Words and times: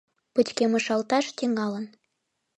Пычкемышалташ 0.33 1.25
тӱҥалын. 1.37 1.85